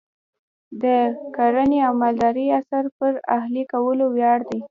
د 0.83 0.83
کرنې 1.35 1.79
او 1.87 1.93
مالدارۍ 2.01 2.47
عصر 2.59 2.85
پر 2.97 3.13
اهلي 3.37 3.63
کولو 3.71 4.05
ولاړ 4.13 4.39
دی. 4.49 4.59